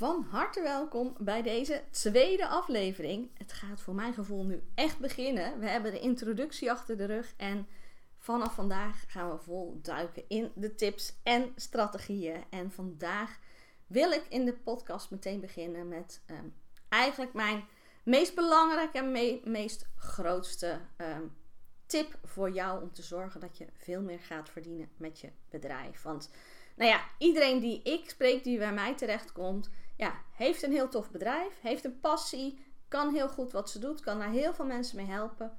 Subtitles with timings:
[0.00, 3.30] Van harte welkom bij deze tweede aflevering.
[3.38, 5.58] Het gaat voor mijn gevoel nu echt beginnen.
[5.58, 7.66] We hebben de introductie achter de rug en
[8.18, 12.44] vanaf vandaag gaan we vol duiken in de tips en strategieën.
[12.50, 13.38] En vandaag
[13.86, 16.46] wil ik in de podcast meteen beginnen met ehm,
[16.88, 17.64] eigenlijk mijn
[18.04, 19.12] meest belangrijke en
[19.50, 21.24] meest grootste ehm,
[21.86, 26.02] tip voor jou om te zorgen dat je veel meer gaat verdienen met je bedrijf.
[26.02, 26.30] Want
[26.76, 29.70] nou ja, iedereen die ik spreek, die bij mij terechtkomt,
[30.00, 34.00] ja, heeft een heel tof bedrijf, heeft een passie, kan heel goed wat ze doet,
[34.00, 35.58] kan daar heel veel mensen mee helpen.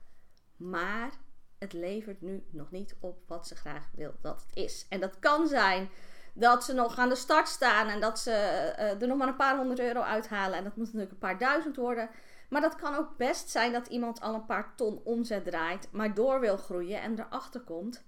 [0.58, 1.12] Maar
[1.60, 4.86] het levert nu nog niet op wat ze graag wil dat het is.
[4.90, 5.90] En dat kan zijn
[6.34, 9.36] dat ze nog aan de start staan en dat ze uh, er nog maar een
[9.36, 10.58] paar honderd euro uithalen.
[10.58, 12.10] En dat moet natuurlijk een paar duizend worden.
[12.50, 16.14] Maar dat kan ook best zijn dat iemand al een paar ton omzet draait, maar
[16.14, 18.04] door wil groeien en erachter komt.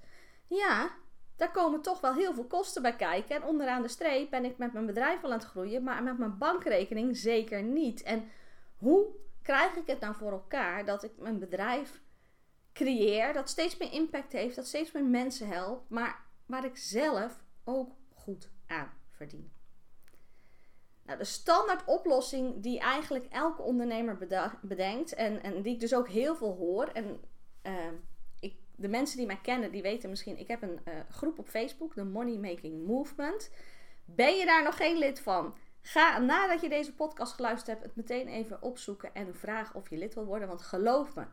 [0.48, 0.90] Ja,
[1.36, 3.36] daar komen toch wel heel veel kosten bij kijken.
[3.36, 6.18] En onderaan de streep ben ik met mijn bedrijf wel aan het groeien, maar met
[6.18, 8.04] mijn bankrekening zeker niet.
[8.04, 8.30] En
[8.78, 9.06] hoe
[9.42, 12.02] krijg ik het nou voor elkaar dat ik mijn bedrijf
[12.74, 17.44] creëer, dat steeds meer impact heeft, dat steeds meer mensen helpt, maar waar ik zelf
[17.64, 19.52] ook goed aan verdien?
[21.06, 24.18] Nou, de standaard oplossing die eigenlijk elke ondernemer
[24.62, 26.88] bedenkt en, en die ik dus ook heel veel hoor.
[26.88, 27.22] En
[27.64, 27.74] uh,
[28.76, 31.96] de mensen die mij kennen, die weten misschien, ik heb een uh, groep op Facebook,
[31.96, 33.50] de Money Making Movement.
[34.06, 35.56] Ben je daar nog geen lid van?
[35.82, 39.98] Ga nadat je deze podcast geluisterd hebt, het meteen even opzoeken en vraag of je
[39.98, 40.48] lid wil worden.
[40.48, 41.26] Want geloof me,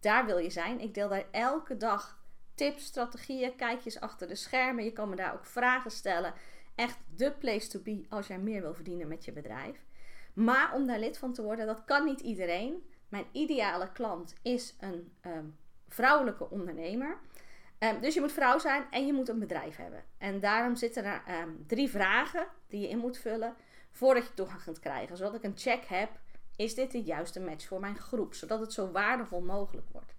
[0.00, 0.80] daar wil je zijn.
[0.80, 2.22] Ik deel daar elke dag
[2.54, 4.84] tips, strategieën, kijkjes achter de schermen.
[4.84, 6.34] Je kan me daar ook vragen stellen
[6.74, 9.84] echt de place to be als jij meer wil verdienen met je bedrijf.
[10.34, 12.82] Maar om daar lid van te worden, dat kan niet iedereen.
[13.08, 15.46] Mijn ideale klant is een ehm,
[15.94, 17.16] vrouwelijke ondernemer.
[17.78, 20.04] Um, dus je moet vrouw zijn en je moet een bedrijf hebben.
[20.18, 23.54] En daarom zitten er ehm, drie vragen die je in moet vullen
[23.90, 25.16] voordat je toegang kunt krijgen.
[25.16, 26.10] Zodat ik een check heb,
[26.56, 28.34] is dit de juiste match voor mijn groep?
[28.34, 30.14] Zodat het zo waardevol mogelijk wordt.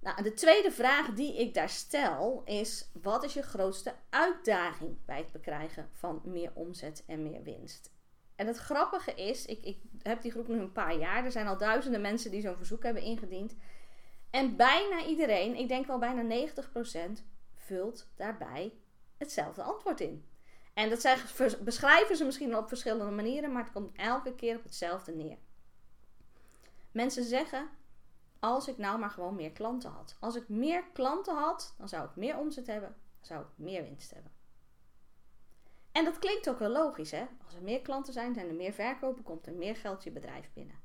[0.00, 5.18] Nou, de tweede vraag die ik daar stel is: wat is je grootste uitdaging bij
[5.18, 7.92] het bekrijgen van meer omzet en meer winst?
[8.36, 11.24] En het grappige is, ik, ik heb die groep nu een paar jaar.
[11.24, 13.56] Er zijn al duizenden mensen die zo'n verzoek hebben ingediend.
[14.30, 17.22] En bijna iedereen, ik denk wel bijna 90%,
[17.54, 18.72] vult daarbij
[19.16, 20.24] hetzelfde antwoord in.
[20.74, 24.62] En dat zeggen, beschrijven ze misschien op verschillende manieren, maar het komt elke keer op
[24.62, 25.38] hetzelfde neer.
[26.92, 27.68] Mensen zeggen:
[28.38, 30.16] als ik nou maar gewoon meer klanten had.
[30.20, 34.14] Als ik meer klanten had, dan zou ik meer omzet hebben, zou ik meer winst
[34.14, 34.32] hebben.
[35.92, 37.26] En dat klinkt ook wel logisch, hè?
[37.44, 40.50] Als er meer klanten zijn, zijn er meer verkopen, komt er meer geld je bedrijf
[40.52, 40.80] binnen.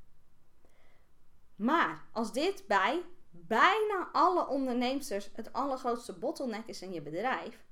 [1.56, 3.02] Maar als dit bij
[3.46, 7.64] bijna alle onderneemsters het allergrootste bottleneck is in je bedrijf,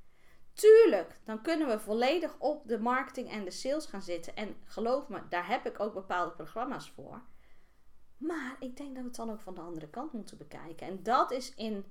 [0.53, 4.37] tuurlijk, dan kunnen we volledig op de marketing en de sales gaan zitten.
[4.37, 7.23] En geloof me, daar heb ik ook bepaalde programma's voor.
[8.17, 10.87] Maar ik denk dat we het dan ook van de andere kant moeten bekijken.
[10.87, 11.85] En dat is in,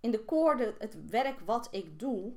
[0.00, 2.32] in de core het werk wat ik doe.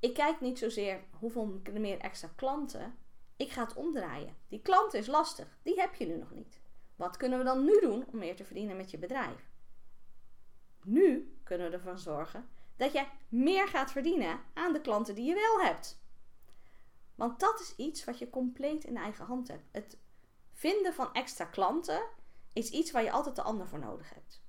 [0.00, 2.94] Ik kijk niet zozeer hoeveel meer extra klanten.
[3.36, 4.36] Ik ga het omdraaien.
[4.48, 5.58] Die klant is lastig.
[5.62, 6.60] Die heb je nu nog niet.
[6.96, 9.48] Wat kunnen we dan nu doen om meer te verdienen met je bedrijf?
[10.84, 15.34] Nu kunnen we ervan zorgen dat je meer gaat verdienen aan de klanten die je
[15.34, 16.00] wel hebt.
[17.14, 19.68] Want dat is iets wat je compleet in eigen hand hebt.
[19.70, 19.98] Het
[20.52, 22.02] vinden van extra klanten
[22.52, 24.42] is iets waar je altijd de ander voor nodig hebt.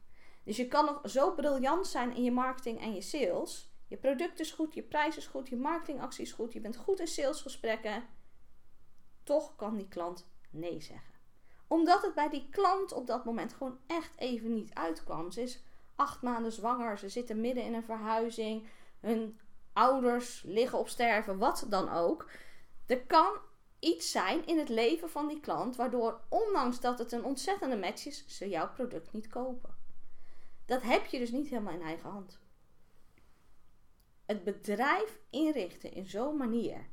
[0.44, 3.72] Dus je kan nog zo briljant zijn in je marketing en je sales.
[3.88, 7.00] Je product is goed, je prijs is goed, je marketingactie is goed, je bent goed
[7.00, 8.04] in salesgesprekken.
[9.24, 11.14] Toch kan die klant nee zeggen.
[11.68, 15.32] Omdat het bij die klant op dat moment gewoon echt even niet uitkwam.
[15.32, 15.64] Ze is
[16.00, 18.68] acht maanden zwanger, ze zitten midden in een verhuizing,
[19.00, 19.40] hun
[19.74, 22.30] ouders liggen op sterven, wat dan ook.
[22.86, 23.38] Er kan
[23.80, 28.06] iets zijn in het leven van die klant, waardoor, ondanks dat het een ontzettende match
[28.06, 29.76] is, ze jouw product niet kopen.
[30.66, 32.40] Dat heb je dus niet helemaal in eigen hand.
[34.26, 36.88] Het bedrijf inrichten in zo'n manier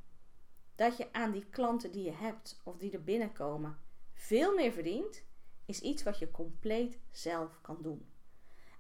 [0.75, 3.79] dat je aan die klanten die je hebt of die er binnenkomen
[4.15, 5.25] veel meer verdient,
[5.67, 8.15] is iets wat je compleet zelf kan doen.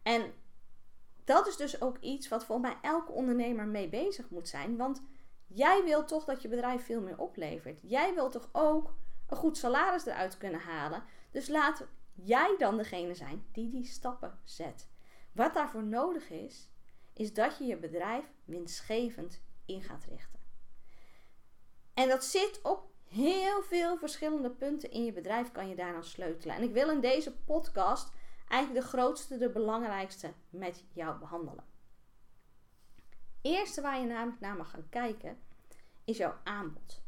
[0.06, 0.32] En
[1.25, 5.03] dat is dus ook iets wat voor mij elke ondernemer mee bezig moet zijn, want
[5.47, 7.79] Jij wilt toch dat je bedrijf veel meer oplevert.
[7.82, 8.94] Jij wilt toch ook
[9.26, 11.03] een goed salaris eruit kunnen halen.
[11.31, 14.88] Dus laat jij dan degene zijn die die stappen zet.
[15.32, 16.69] Wat daarvoor nodig is,
[17.12, 20.41] is dat je je bedrijf winstgevend in gaat richten.
[21.94, 26.56] En dat zit op heel veel verschillende punten in je bedrijf kan je daaraan sleutelen.
[26.56, 28.12] En ik wil in deze podcast
[28.48, 31.64] eigenlijk de grootste, de belangrijkste met jou behandelen
[33.46, 35.38] eerste waar je namelijk naar mag gaan kijken
[36.04, 37.02] is jouw aanbod.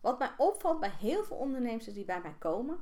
[0.00, 2.80] Wat mij opvalt bij heel veel ondernemers die bij mij komen,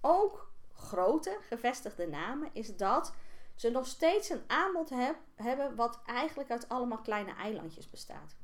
[0.00, 3.14] ook grote gevestigde namen, is dat
[3.54, 8.36] ze nog steeds een aanbod heb, hebben wat eigenlijk uit allemaal kleine eilandjes bestaat.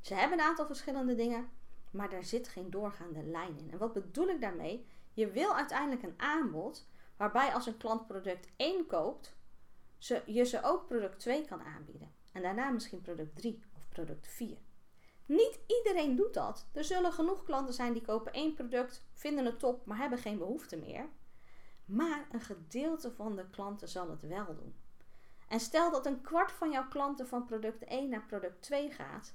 [0.00, 1.50] Ze hebben een aantal verschillende dingen,
[1.90, 3.70] maar daar zit geen doorgaande lijn in.
[3.70, 4.86] En wat bedoel ik daarmee?
[5.12, 9.34] Je wil uiteindelijk een aanbod waarbij als een klant product 1 koopt,
[9.98, 12.12] ze, je ze ook product 2 kan aanbieden.
[12.32, 14.58] En daarna misschien product 3 of product 4.
[15.26, 16.66] Niet iedereen doet dat.
[16.72, 20.38] Er zullen genoeg klanten zijn die kopen één product, vinden het top, maar hebben geen
[20.38, 21.08] behoefte meer.
[21.84, 24.74] Maar een gedeelte van de klanten zal het wel doen.
[25.48, 29.34] En stel dat een kwart van jouw klanten van product 1 naar product 2 gaat,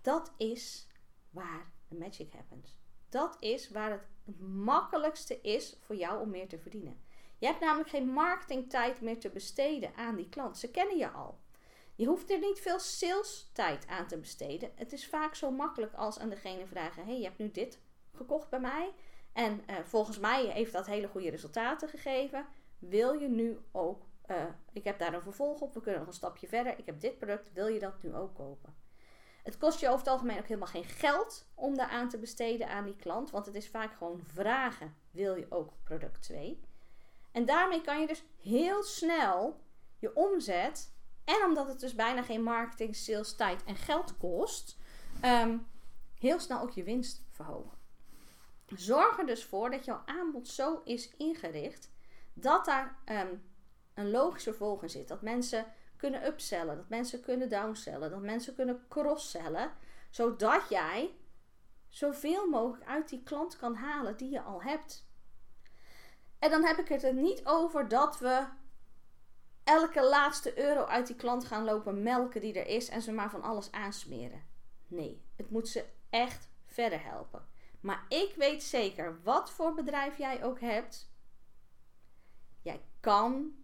[0.00, 0.88] dat is
[1.30, 2.76] waar de magic happens.
[3.16, 7.00] Dat is waar het makkelijkste is voor jou om meer te verdienen.
[7.38, 10.58] Je hebt namelijk geen marketingtijd meer te besteden aan die klant.
[10.58, 11.38] Ze kennen je al.
[11.94, 14.70] Je hoeft er niet veel sales tijd aan te besteden.
[14.74, 17.80] Het is vaak zo makkelijk als aan degene vragen: hey, je hebt nu dit
[18.14, 18.92] gekocht bij mij.
[19.32, 22.46] En uh, volgens mij heeft dat hele goede resultaten gegeven.
[22.78, 26.14] Wil je nu ook, uh, ik heb daar een vervolg op, we kunnen nog een
[26.14, 26.78] stapje verder.
[26.78, 28.85] Ik heb dit product, wil je dat nu ook kopen?
[29.46, 32.68] Het kost je over het algemeen ook helemaal geen geld om daar aan te besteden
[32.68, 33.30] aan die klant.
[33.30, 36.60] Want het is vaak gewoon vragen: wil je ook product 2?
[37.32, 39.60] En daarmee kan je dus heel snel
[39.98, 40.94] je omzet.
[41.24, 44.78] En omdat het dus bijna geen marketing, sales, tijd en geld kost,
[45.24, 45.66] um,
[46.18, 47.78] heel snel ook je winst verhogen.
[48.66, 51.90] Zorg er dus voor dat jouw aanbod zo is ingericht
[52.32, 53.42] dat daar um,
[53.94, 55.08] een logische vervolg in zit.
[55.08, 55.66] Dat mensen
[56.10, 59.70] kunnen upsellen, dat mensen kunnen downsellen, dat mensen kunnen crosssellen,
[60.10, 61.14] zodat jij
[61.88, 65.08] zoveel mogelijk uit die klant kan halen die je al hebt.
[66.38, 68.46] En dan heb ik het er niet over dat we
[69.64, 73.30] elke laatste euro uit die klant gaan lopen melken die er is en ze maar
[73.30, 74.44] van alles aansmeren.
[74.86, 77.48] Nee, het moet ze echt verder helpen.
[77.80, 81.10] Maar ik weet zeker, wat voor bedrijf jij ook hebt,
[82.62, 83.54] jij kan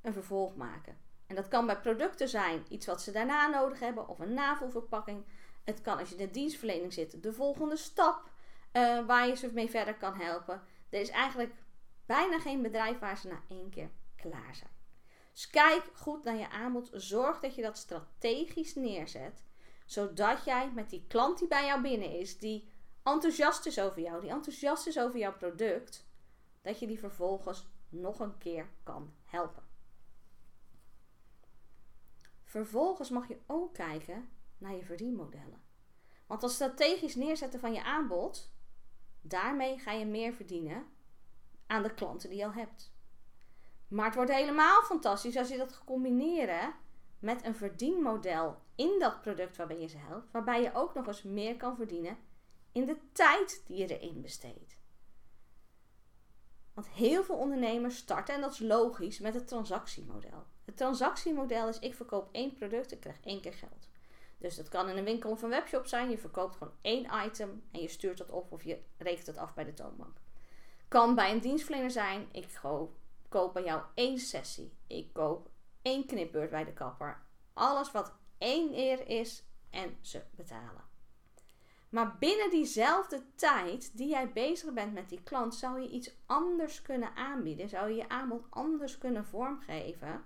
[0.00, 1.02] een vervolg maken.
[1.26, 5.24] En dat kan bij producten zijn, iets wat ze daarna nodig hebben, of een navelverpakking.
[5.64, 8.30] Het kan als je in de dienstverlening zit, de volgende stap
[8.72, 10.62] uh, waar je ze mee verder kan helpen.
[10.88, 11.54] Er is eigenlijk
[12.06, 14.70] bijna geen bedrijf waar ze na één keer klaar zijn.
[15.32, 16.90] Dus kijk goed naar je aanbod.
[16.92, 19.44] Zorg dat je dat strategisch neerzet.
[19.86, 22.68] Zodat jij met die klant die bij jou binnen is, die
[23.02, 26.06] enthousiast is over jou, die enthousiast is over jouw product,
[26.62, 29.63] dat je die vervolgens nog een keer kan helpen.
[32.54, 34.28] Vervolgens mag je ook kijken
[34.58, 35.62] naar je verdienmodellen.
[36.26, 38.52] Want dat strategisch neerzetten van je aanbod,
[39.20, 40.86] daarmee ga je meer verdienen
[41.66, 42.92] aan de klanten die je al hebt.
[43.88, 46.74] Maar het wordt helemaal fantastisch als je dat gaat combineren
[47.18, 51.22] met een verdienmodel in dat product waarbij je ze helpt, waarbij je ook nog eens
[51.22, 52.18] meer kan verdienen
[52.72, 54.78] in de tijd die je erin besteedt.
[56.74, 60.52] Want heel veel ondernemers starten, en dat is logisch, met het transactiemodel.
[60.64, 63.88] Het transactiemodel is: ik verkoop één product, ik krijg één keer geld.
[64.38, 66.10] Dus dat kan in een winkel of een webshop zijn.
[66.10, 69.54] Je verkoopt gewoon één item en je stuurt dat op of je rekent het af
[69.54, 70.16] bij de toonbank.
[70.88, 72.60] Kan bij een dienstverlener zijn: ik
[73.28, 74.72] koop bij jou één sessie.
[74.86, 75.50] Ik koop
[75.82, 77.22] één knipbeurt bij de kapper.
[77.52, 80.84] Alles wat één eer is en ze betalen.
[81.88, 86.82] Maar binnen diezelfde tijd die jij bezig bent met die klant, zou je iets anders
[86.82, 87.68] kunnen aanbieden.
[87.68, 90.24] Zou je je aanbod anders kunnen vormgeven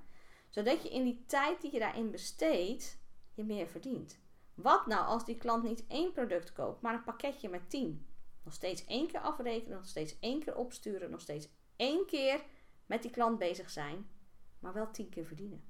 [0.49, 2.99] zodat je in die tijd die je daarin besteedt,
[3.35, 4.19] je meer verdient.
[4.55, 8.07] Wat nou als die klant niet één product koopt, maar een pakketje met tien?
[8.43, 12.41] Nog steeds één keer afrekenen, nog steeds één keer opsturen, nog steeds één keer
[12.87, 14.11] met die klant bezig zijn,
[14.59, 15.65] maar wel tien keer verdienen.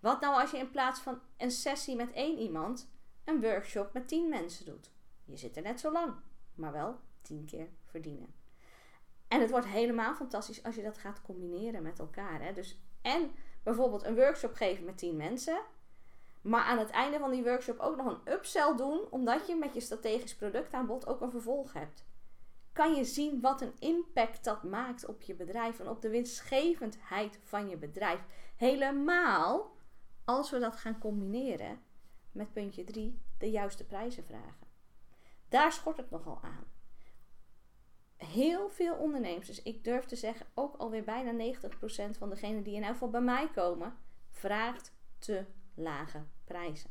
[0.00, 2.90] Wat nou als je in plaats van een sessie met één iemand
[3.24, 4.90] een workshop met tien mensen doet?
[5.24, 6.14] Je zit er net zo lang,
[6.54, 8.34] maar wel tien keer verdienen.
[9.28, 12.42] En het wordt helemaal fantastisch als je dat gaat combineren met elkaar.
[12.42, 12.52] Hè?
[12.52, 13.30] Dus en
[13.62, 15.60] bijvoorbeeld een workshop geven met 10 mensen.
[16.40, 19.74] Maar aan het einde van die workshop ook nog een upsell doen, omdat je met
[19.74, 22.06] je strategisch productaanbod ook een vervolg hebt.
[22.72, 27.40] Kan je zien wat een impact dat maakt op je bedrijf en op de winstgevendheid
[27.44, 28.20] van je bedrijf.
[28.56, 29.76] Helemaal
[30.24, 31.82] als we dat gaan combineren
[32.32, 34.66] met puntje 3, de juiste prijzen vragen.
[35.48, 36.77] Daar schort het nogal aan
[38.18, 42.74] heel veel ondernemers, dus ik durf te zeggen ook alweer bijna 90% van degenen die
[42.74, 43.96] in elk bij mij komen,
[44.30, 45.44] vraagt te
[45.74, 46.90] lage prijzen.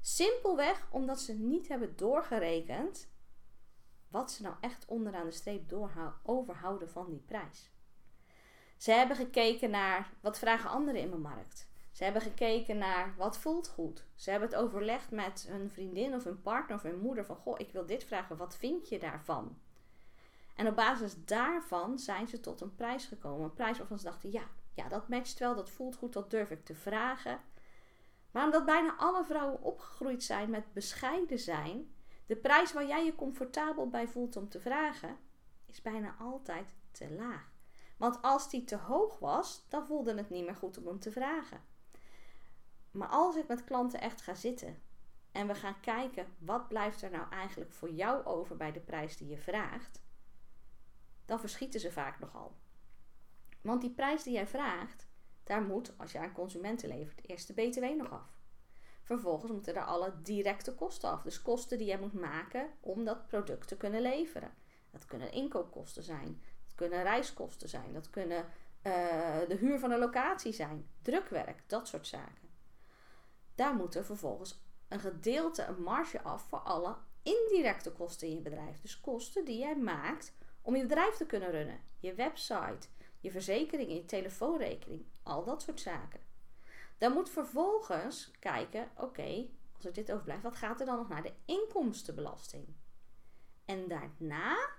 [0.00, 3.08] Simpelweg omdat ze niet hebben doorgerekend
[4.08, 5.68] wat ze nou echt onderaan de streep
[6.22, 7.70] overhouden van die prijs.
[8.76, 11.68] Ze hebben gekeken naar wat vragen anderen in mijn markt.
[11.90, 14.04] Ze Ze hebben gekeken naar wat voelt goed.
[14.14, 17.58] Ze hebben het overlegd met hun vriendin of hun partner of hun moeder van goh,
[17.58, 19.58] ik wil dit vragen, wat vind je daarvan?
[20.60, 23.44] En op basis daarvan zijn ze tot een prijs gekomen.
[23.44, 24.42] Een prijs waarvan ze dachten, ja,
[24.74, 27.40] ja, dat matcht wel, dat voelt goed, dat durf ik te vragen.
[28.30, 31.94] Maar omdat bijna alle vrouwen opgegroeid zijn met bescheiden zijn,
[32.26, 35.16] de prijs waar jij je comfortabel bij voelt om te vragen,
[35.66, 37.52] is bijna altijd te laag.
[37.96, 41.12] Want als die te hoog was, dan voelde het niet meer goed om hem te
[41.12, 41.60] vragen.
[42.90, 44.82] Maar als ik met klanten echt ga zitten
[45.32, 49.16] en we gaan kijken wat blijft er nou eigenlijk voor jou over bij de prijs
[49.16, 50.00] die je vraagt,
[51.30, 52.56] dan verschieten ze vaak nogal.
[53.60, 55.06] Want die prijs die jij vraagt,
[55.44, 58.38] daar moet, als je aan consumenten levert, eerst de BTW nog af.
[59.02, 61.22] Vervolgens moeten er alle directe kosten af.
[61.22, 64.54] Dus kosten die jij moet maken om dat product te kunnen leveren.
[64.90, 66.42] Dat kunnen inkoopkosten zijn.
[66.64, 67.92] Dat kunnen reiskosten zijn.
[67.92, 68.44] Dat kunnen
[68.82, 70.88] uh, de huur van een locatie zijn.
[71.02, 72.48] Drukwerk, dat soort zaken.
[73.54, 78.40] Daar moet er vervolgens een gedeelte, een marge af voor alle indirecte kosten in je
[78.40, 78.80] bedrijf.
[78.80, 81.80] Dus kosten die jij maakt om je bedrijf te kunnen runnen.
[81.98, 82.88] Je website,
[83.20, 86.20] je verzekering, je telefoonrekening, al dat soort zaken.
[86.98, 91.22] Dan moet vervolgens kijken, oké, als er dit overblijft, wat gaat er dan nog naar
[91.22, 92.66] de inkomstenbelasting?
[93.64, 94.70] En daarna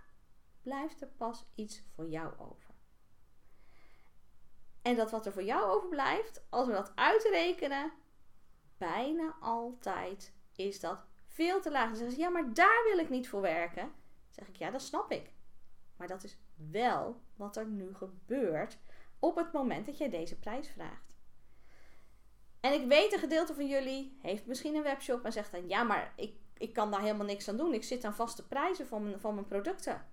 [0.62, 2.74] blijft er pas iets voor jou over.
[4.82, 7.92] En dat wat er voor jou overblijft, als we dat uitrekenen,
[8.78, 11.88] bijna altijd is dat veel te laag.
[11.88, 13.84] Dan zeggen ze, ja, maar daar wil ik niet voor werken.
[13.84, 13.94] Dan
[14.30, 15.32] zeg ik, ja, dat snap ik.
[16.02, 16.38] Maar dat is
[16.72, 18.78] wel wat er nu gebeurt
[19.20, 21.16] op het moment dat jij deze prijs vraagt.
[22.60, 25.84] En ik weet, een gedeelte van jullie heeft misschien een webshop en zegt dan: Ja,
[25.84, 27.74] maar ik, ik kan daar helemaal niks aan doen.
[27.74, 30.08] Ik zit aan vaste prijzen van mijn, van mijn producten.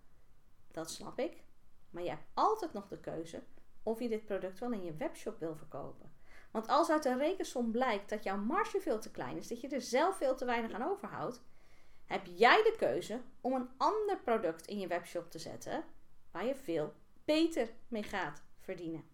[0.71, 1.45] Dat snap ik.
[1.91, 3.43] Maar je hebt altijd nog de keuze
[3.83, 6.13] of je dit product wel in je webshop wil verkopen.
[6.51, 9.69] Want als uit de rekensom blijkt dat jouw marge veel te klein is, dat je
[9.69, 11.43] er zelf veel te weinig aan overhoudt,
[12.09, 15.85] heb jij de keuze om een ander product in je webshop te zetten
[16.31, 16.93] waar je veel
[17.25, 19.05] beter mee gaat verdienen.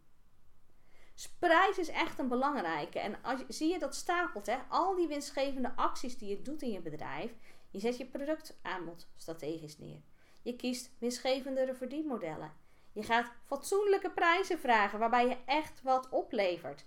[1.38, 2.98] Prijs is echt een belangrijke.
[2.98, 4.56] En als je, zie je dat stapelt, hè?
[4.68, 7.34] al die winstgevende acties die je doet in je bedrijf.
[7.70, 10.00] Je zet je productaanbod strategisch neer.
[10.42, 12.52] Je kiest winstgevendere verdienmodellen.
[12.92, 16.84] Je gaat fatsoenlijke prijzen vragen waarbij je echt wat oplevert.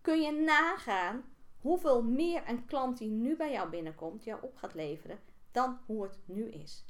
[0.00, 1.24] Kun je nagaan
[1.60, 5.18] hoeveel meer een klant die nu bij jou binnenkomt jou op gaat leveren
[5.52, 6.84] dan hoe het nu is.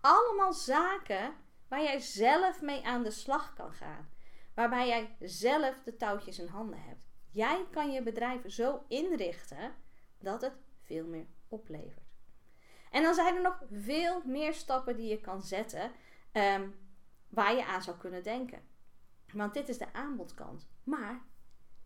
[0.00, 1.34] Allemaal zaken
[1.68, 4.08] waar jij zelf mee aan de slag kan gaan.
[4.54, 7.06] Waarbij jij zelf de touwtjes in handen hebt.
[7.30, 9.74] Jij kan je bedrijf zo inrichten
[10.18, 12.06] dat het veel meer oplevert.
[12.90, 15.92] En dan zijn er nog veel meer stappen die je kan zetten
[16.32, 16.74] um,
[17.28, 18.62] waar je aan zou kunnen denken.
[19.32, 20.68] Want dit is de aanbodkant.
[20.84, 21.24] Maar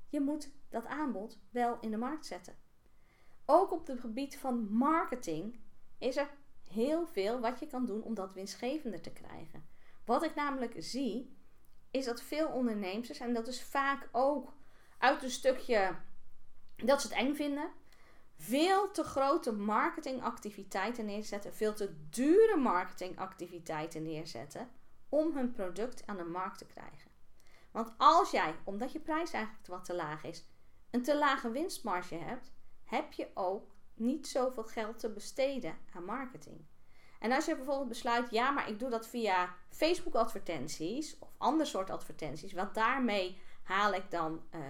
[0.08, 2.56] je moet dat aanbod wel in de markt zetten.
[3.44, 5.60] Ook op het gebied van marketing
[6.00, 6.30] is er
[6.68, 9.68] heel veel wat je kan doen om dat winstgevender te krijgen.
[10.04, 11.36] Wat ik namelijk zie,
[11.90, 14.52] is dat veel ondernemers, en dat is vaak ook
[14.98, 15.96] uit een stukje
[16.76, 17.70] dat ze het eng vinden,
[18.36, 24.68] veel te grote marketingactiviteiten neerzetten, veel te dure marketingactiviteiten neerzetten
[25.08, 27.10] om hun product aan de markt te krijgen.
[27.70, 30.44] Want als jij, omdat je prijs eigenlijk wat te laag is,
[30.90, 32.52] een te lage winstmarge hebt,
[32.84, 36.64] heb je ook niet zoveel geld te besteden aan marketing.
[37.18, 41.66] En als je bijvoorbeeld besluit, ja, maar ik doe dat via Facebook advertenties of ander
[41.66, 44.60] soort advertenties, want daarmee haal ik dan uh,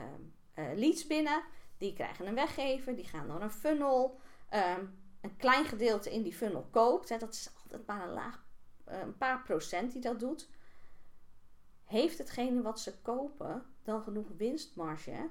[0.55, 1.43] uh, leads binnen.
[1.79, 4.21] Die krijgen een weggever, die gaan door een funnel.
[4.55, 7.09] Um, een klein gedeelte in die funnel koopt.
[7.09, 8.45] Hè, dat is altijd maar een laag,
[8.89, 10.49] uh, een paar procent die dat doet.
[11.85, 15.31] Heeft hetgene wat ze kopen dan genoeg winstmarge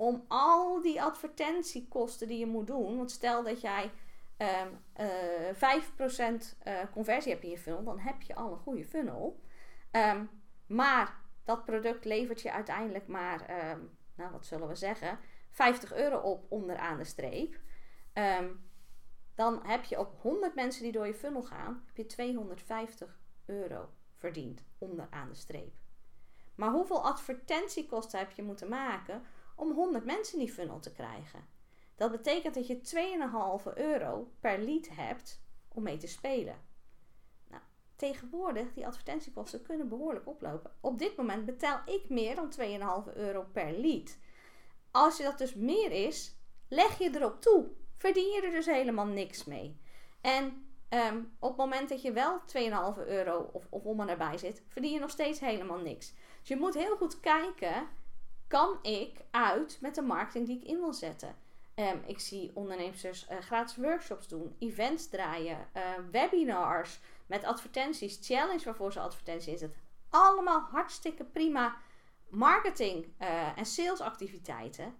[0.00, 2.96] om al die advertentiekosten die je moet doen?
[2.96, 3.90] Want stel dat jij
[4.38, 8.84] um, uh, 5% uh, conversie hebt in je funnel, dan heb je al een goede
[8.84, 9.40] funnel.
[9.92, 10.30] Um,
[10.66, 15.18] maar dat product levert je uiteindelijk maar, um, nou wat zullen we zeggen,
[15.50, 17.60] 50 euro op onderaan de streep.
[19.34, 23.88] dan heb je op 100 mensen die door je funnel gaan, heb je 250 euro
[24.14, 25.72] verdiend onderaan de streep.
[26.54, 29.22] Maar hoeveel advertentiekosten heb je moeten maken
[29.60, 31.44] om 100 mensen in die funnel te krijgen?
[31.94, 32.80] Dat betekent dat je
[33.66, 36.56] 2,5 euro per lead hebt om mee te spelen.
[37.48, 37.62] Nou,
[37.96, 40.70] tegenwoordig, die advertentiekosten kunnen behoorlijk oplopen.
[40.80, 42.52] Op dit moment betaal ik meer dan
[43.08, 44.18] 2,5 euro per lead.
[44.90, 46.36] Als je dat dus meer is,
[46.68, 47.70] leg je erop toe.
[47.96, 49.80] Verdien je er dus helemaal niks mee.
[50.20, 54.38] En um, op het moment dat je wel 2,5 euro of, of om en nabij
[54.38, 56.14] zit, verdien je nog steeds helemaal niks.
[56.38, 57.88] Dus je moet heel goed kijken
[58.50, 61.36] kan ik uit met de marketing die ik in wil zetten?
[61.74, 68.64] Ehm, ik zie ondernemers uh, gratis workshops doen, events draaien, uh, webinars met advertenties, challenge
[68.64, 69.80] waarvoor ze advertenties inzetten.
[70.08, 71.76] Allemaal hartstikke prima
[72.28, 74.94] marketing uh, en salesactiviteiten.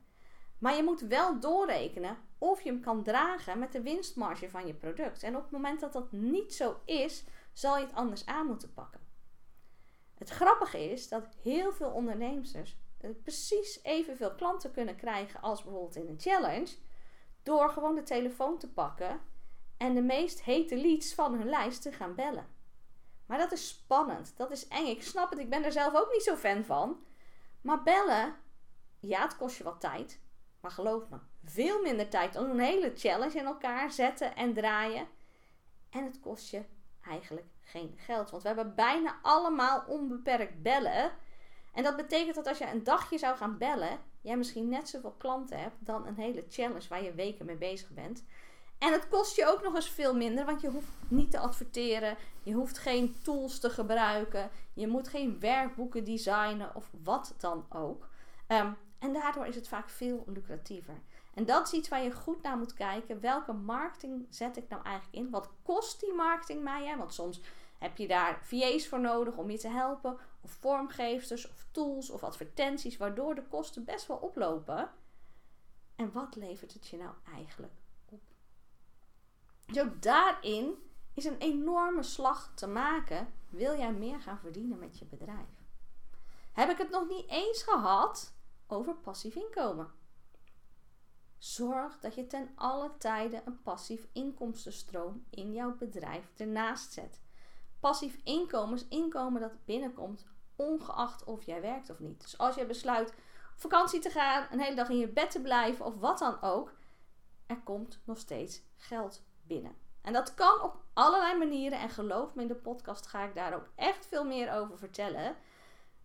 [0.59, 4.75] Maar je moet wel doorrekenen of je hem kan dragen met de winstmarge van je
[4.75, 5.23] product.
[5.23, 8.73] En op het moment dat dat niet zo is, zal je het anders aan moeten
[8.73, 9.01] pakken.
[10.15, 12.63] Het grappige is dat heel veel ondernemers eh,
[13.23, 16.77] precies evenveel klanten kunnen krijgen als bijvoorbeeld in een challenge.
[17.43, 19.21] Door gewoon de telefoon te pakken
[19.77, 22.47] en de meest hete leads van hun lijst te gaan bellen.
[23.27, 24.37] Maar dat is spannend.
[24.37, 24.87] Dat is eng.
[24.87, 25.39] Ik snap het.
[25.39, 27.05] Ik ben er zelf ook niet zo fan van.
[27.61, 28.37] Maar bellen,
[29.01, 30.21] ja, het kost je wat tijd.
[30.61, 35.07] Maar geloof me, veel minder tijd dan een hele challenge in elkaar zetten en draaien.
[35.91, 36.65] En het kost je
[37.07, 38.31] eigenlijk geen geld.
[38.31, 41.13] Want we hebben bijna allemaal onbeperkt bellen.
[41.73, 45.15] En dat betekent dat als je een dagje zou gaan bellen, jij misschien net zoveel
[45.19, 48.25] klanten hebt dan een hele challenge waar je weken mee bezig bent.
[48.79, 52.17] En het kost je ook nog eens veel minder, want je hoeft niet te adverteren.
[52.43, 54.51] Je hoeft geen tools te gebruiken.
[54.75, 58.09] Je moet geen werkboeken designen of wat dan ook.
[58.49, 61.03] Um, en daardoor is het vaak veel lucratiever.
[61.35, 63.21] En dat is iets waar je goed naar moet kijken.
[63.21, 65.31] Welke marketing zet ik nou eigenlijk in?
[65.31, 66.87] Wat kost die marketing mij?
[66.87, 66.97] Hè?
[66.97, 67.41] Want soms
[67.81, 70.19] heb je daar VA's voor nodig om je te helpen.
[70.41, 72.97] Of vormgevers of tools of advertenties.
[72.97, 74.91] Waardoor de kosten best wel oplopen.
[75.97, 77.73] En wat levert het je nou eigenlijk
[78.05, 78.21] op?
[79.67, 80.75] Dus ook daarin
[81.15, 83.33] is een enorme slag te maken.
[83.49, 85.65] Wil jij meer gaan verdienen met je bedrijf?
[86.53, 88.35] Heb ik het nog niet eens gehad
[88.67, 89.91] over passief inkomen.
[91.39, 97.21] Zorg dat je ten alle tijde een passief inkomstenstroom in jouw bedrijf ernaast zet.
[97.81, 102.21] Passief inkomen is inkomen dat binnenkomt, ongeacht of jij werkt of niet.
[102.21, 103.17] Dus als je besluit op
[103.57, 106.73] vakantie te gaan, een hele dag in je bed te blijven of wat dan ook,
[107.47, 109.77] er komt nog steeds geld binnen.
[110.03, 111.79] En dat kan op allerlei manieren.
[111.79, 115.37] En geloof me, in de podcast ga ik daar ook echt veel meer over vertellen.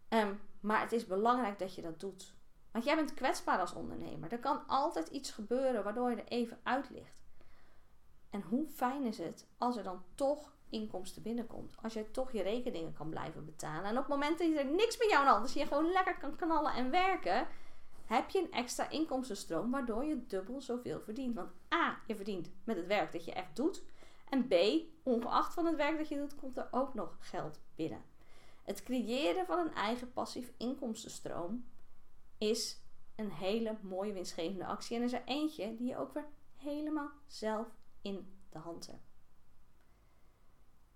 [0.10, 2.34] Um, maar het is belangrijk dat je dat doet.
[2.72, 4.32] Want jij bent kwetsbaar als ondernemer.
[4.32, 7.24] Er kan altijd iets gebeuren waardoor je er even uit ligt.
[8.30, 11.76] En hoe fijn is het als er dan toch inkomsten binnenkomt.
[11.82, 13.84] Als je toch je rekeningen kan blijven betalen.
[13.84, 16.18] En op het moment dat er niks met jou aan hand is, je gewoon lekker
[16.18, 17.48] kan knallen en werken,
[18.06, 21.36] heb je een extra inkomstenstroom waardoor je dubbel zoveel verdient.
[21.36, 23.84] Want A, je verdient met het werk dat je echt doet.
[24.30, 24.54] En B,
[25.04, 28.04] ongeacht van het werk dat je doet, komt er ook nog geld binnen.
[28.64, 31.66] Het creëren van een eigen passief inkomstenstroom
[32.38, 32.82] is
[33.16, 34.98] een hele mooie winstgevende actie.
[34.98, 37.68] En is er eentje die je ook weer helemaal zelf
[38.02, 39.15] in de hand hebt.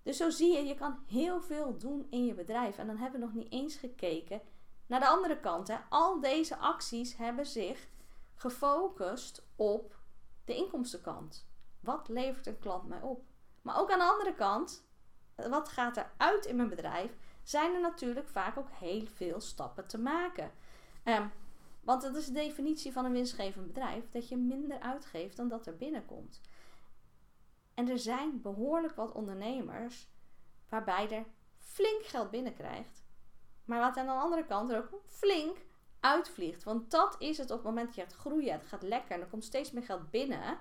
[0.10, 2.78] Dus zo zie je, je kan heel veel doen in je bedrijf.
[2.78, 4.41] En dan hebben we nog niet eens gekeken
[4.88, 5.67] naar de andere kant.
[5.67, 5.76] Hè.
[5.89, 7.88] Al deze acties hebben zich
[8.36, 9.98] gefocust op
[10.45, 11.48] de inkomstenkant.
[11.80, 13.24] Wat levert een klant mij op?
[13.62, 14.88] Maar ook aan de andere kant,
[15.36, 17.17] wat gaat er uit in mijn bedrijf?
[17.43, 20.52] Zijn er natuurlijk vaak ook heel veel stappen te maken.
[21.04, 21.32] Um,
[21.82, 25.67] want dat is de definitie van een winstgevend bedrijf: dat je minder uitgeeft dan dat
[25.67, 26.41] er binnenkomt.
[27.80, 30.08] En er zijn behoorlijk wat ondernemers
[30.70, 31.26] waarbij er
[31.58, 33.04] flink geld binnenkrijgt,
[33.65, 35.58] maar wat aan de andere kant er ook flink
[36.00, 36.63] uitvliegt.
[36.63, 39.22] Want dat is het op het moment dat je gaat groeien, het gaat lekker en
[39.22, 40.58] er komt steeds meer geld binnen,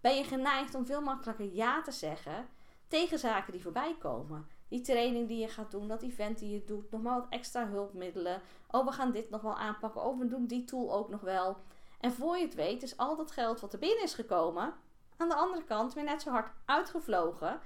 [0.00, 2.48] ben je geneigd om veel makkelijker ja te zeggen
[2.86, 6.64] tegen zaken die voorbij komen die training die je gaat doen, dat event die je
[6.64, 8.40] doet, nog maar wat extra hulpmiddelen.
[8.70, 10.02] Oh, we gaan dit nog wel aanpakken.
[10.02, 11.56] Oh, we doen die tool ook nog wel.
[12.00, 14.74] En voor je het weet, is al dat geld wat er binnen is gekomen,
[15.18, 17.60] aan de andere kant weer net zo hard uitgevlogen.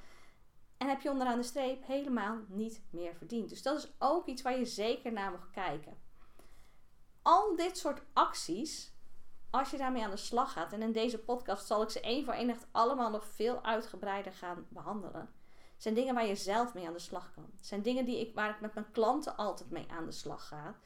[0.76, 3.48] En heb je onderaan de streep helemaal niet meer verdiend.
[3.48, 5.96] Dus dat is ook iets waar je zeker naar mag kijken.
[7.22, 8.92] Al dit soort acties,
[9.50, 12.24] als je daarmee aan de slag gaat, en in deze podcast zal ik ze één
[12.24, 15.40] voor één echt allemaal nog veel uitgebreider gaan behandelen
[15.82, 17.46] zijn dingen waar je zelf mee aan de slag kan.
[17.60, 20.76] Zijn dingen die ik, waar ik met mijn klanten altijd mee aan de slag ga.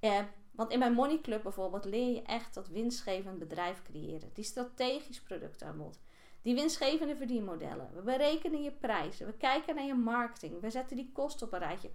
[0.00, 4.30] Eh, want in mijn Money Club bijvoorbeeld leer je echt dat winstgevend bedrijf creëren.
[4.34, 5.98] Die strategisch product aanbod.
[6.42, 7.90] Die winstgevende verdienmodellen.
[7.94, 9.26] We berekenen je prijzen.
[9.26, 10.60] We kijken naar je marketing.
[10.60, 11.90] We zetten die kosten op een rijtje.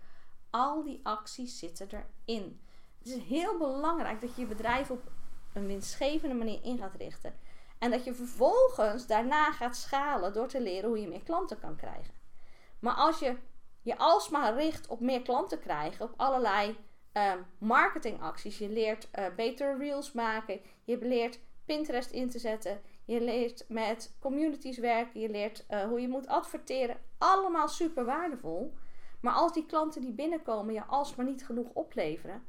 [0.49, 1.87] Al die acties zitten
[2.25, 2.61] erin.
[2.99, 5.11] Het is heel belangrijk dat je je bedrijf op
[5.53, 7.33] een winstgevende manier in gaat richten.
[7.79, 11.75] En dat je vervolgens daarna gaat schalen door te leren hoe je meer klanten kan
[11.75, 12.13] krijgen.
[12.79, 13.35] Maar als je
[13.81, 16.77] je alsmaar richt op meer klanten krijgen, op allerlei
[17.13, 23.21] um, marketingacties, je leert uh, betere reels maken, je leert Pinterest in te zetten, je
[23.21, 28.73] leert met communities werken, je leert uh, hoe je moet adverteren, allemaal super waardevol.
[29.21, 32.43] Maar als die klanten die binnenkomen je alsmaar niet genoeg opleveren,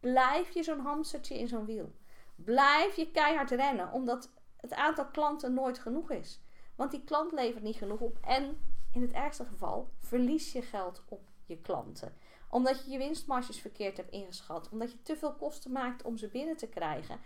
[0.00, 1.92] blijf je zo'n hamstertje in zo'n wiel.
[2.34, 6.40] Blijf je keihard rennen, omdat het aantal klanten nooit genoeg is.
[6.76, 8.18] Want die klant levert niet genoeg op.
[8.22, 8.58] En
[8.92, 12.14] in het ergste geval verlies je geld op je klanten.
[12.50, 14.68] Omdat je je winstmarges verkeerd hebt ingeschat.
[14.68, 17.18] Omdat je te veel kosten maakt om ze binnen te krijgen.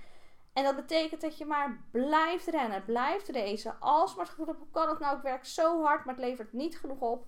[0.52, 3.80] En dat betekent dat je maar blijft rennen, blijft racen.
[3.80, 5.16] Als maar het gevoel hebt, kan het nou?
[5.16, 7.26] Ik werk zo hard, maar het levert niet genoeg op.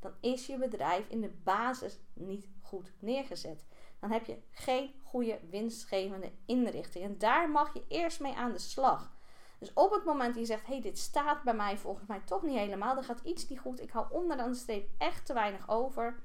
[0.00, 3.66] Dan is je bedrijf in de basis niet goed neergezet.
[4.00, 7.04] Dan heb je geen goede winstgevende inrichting.
[7.04, 9.16] En daar mag je eerst mee aan de slag.
[9.58, 12.42] Dus op het moment dat je zegt: hey, dit staat bij mij volgens mij toch
[12.42, 12.96] niet helemaal.
[12.96, 13.80] Er gaat iets niet goed.
[13.80, 16.22] Ik hou onderaan de streep echt te weinig over.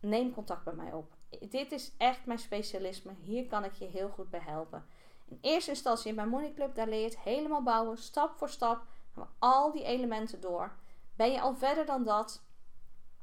[0.00, 1.16] Neem contact bij mij op.
[1.38, 3.12] Dit is echt mijn specialisme.
[3.22, 4.84] Hier kan ik je heel goed bij helpen.
[5.28, 8.48] In eerste instantie in mijn Money Club, daar leer je het helemaal bouwen, stap voor
[8.48, 8.82] stap.
[9.14, 10.72] Gaan we al die elementen door.
[11.16, 12.42] Ben je al verder dan dat,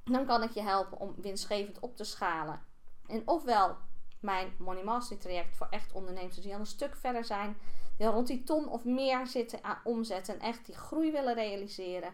[0.03, 2.65] dan kan ik je helpen om winstgevend op te schalen.
[3.07, 3.77] En ofwel
[4.19, 7.57] mijn Money Mastery traject voor echt ondernemers die al een stuk verder zijn,
[7.97, 11.33] die al rond die ton of meer zitten aan omzet en echt die groei willen
[11.33, 12.13] realiseren.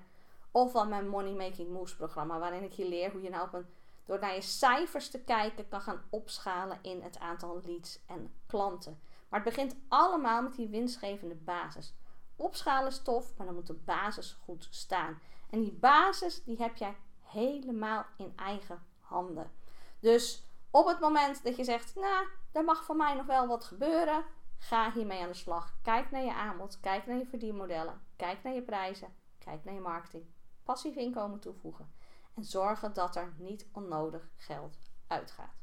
[0.52, 3.66] Ofwel mijn Money Making Moves programma, waarin ik je leer hoe je nou op een
[4.06, 9.00] door naar je cijfers te kijken kan gaan opschalen in het aantal leads en klanten.
[9.30, 11.94] Maar het begint allemaal met die winstgevende basis.
[12.36, 15.20] Opschalen is tof, maar dan moet de basis goed staan.
[15.50, 19.52] En die basis die heb jij helemaal in eigen handen.
[20.00, 23.64] Dus op het moment dat je zegt, nou, er mag voor mij nog wel wat
[23.64, 24.26] gebeuren,
[24.58, 25.74] ga hiermee aan de slag.
[25.82, 29.80] Kijk naar je aanbod, kijk naar je verdienmodellen, kijk naar je prijzen, kijk naar je
[29.80, 30.26] marketing.
[30.64, 31.92] Passief inkomen toevoegen
[32.36, 35.62] en zorgen dat er niet onnodig geld uitgaat.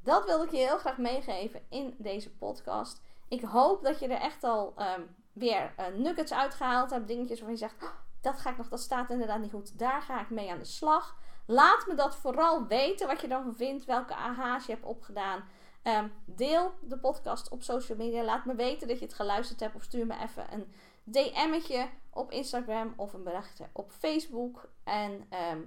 [0.00, 3.02] Dat wilde ik je heel graag meegeven in deze podcast.
[3.28, 7.08] Ik hoop dat je er echt al um, weer uh, nuggets uitgehaald hebt.
[7.08, 9.78] Dingetjes waarvan je zegt, oh, dat ga ik nog, dat staat inderdaad niet goed.
[9.78, 11.16] Daar ga ik mee aan de slag.
[11.46, 15.44] Laat me dat vooral weten, wat je dan vindt, welke aha's je hebt opgedaan.
[15.82, 18.22] Um, deel de podcast op social media.
[18.22, 19.74] Laat me weten dat je het geluisterd hebt.
[19.74, 20.72] Of stuur me even een
[21.12, 24.70] DM'tje op Instagram of een berichtje op Facebook.
[24.84, 25.60] En ehm,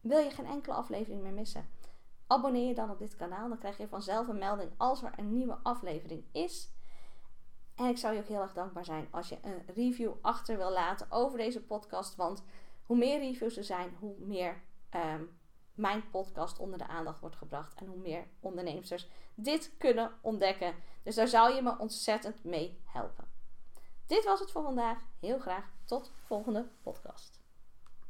[0.00, 1.68] wil je geen enkele aflevering meer missen?
[2.26, 3.48] Abonneer je dan op dit kanaal.
[3.48, 6.70] Dan krijg je vanzelf een melding als er een nieuwe aflevering is.
[7.74, 10.70] En ik zou je ook heel erg dankbaar zijn als je een review achter wil
[10.70, 12.16] laten over deze podcast.
[12.16, 12.44] Want
[12.82, 15.24] hoe meer reviews er zijn, hoe meer ehm,
[15.74, 17.74] mijn podcast onder de aandacht wordt gebracht.
[17.74, 20.74] En hoe meer ondernemers dit kunnen ontdekken.
[21.02, 23.31] Dus daar zou je me ontzettend mee helpen.
[24.06, 24.98] Dit was het voor vandaag.
[25.20, 27.41] Heel graag tot volgende podcast.